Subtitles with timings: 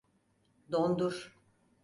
[0.71, 1.15] Dondur.